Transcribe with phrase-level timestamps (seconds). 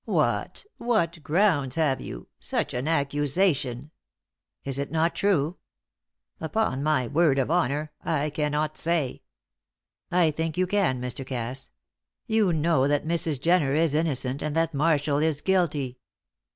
[0.05, 3.91] "What what grounds have you such an accusation"
[4.65, 5.57] "Is it not true?"
[6.39, 9.21] "Upon my word of honour, I cannot say."
[10.09, 11.23] "I think you can, Mr.
[11.23, 11.69] Cass.
[12.25, 13.39] You know that Mrs.
[13.39, 15.99] Jenner is innocent and that Marshall is guilty."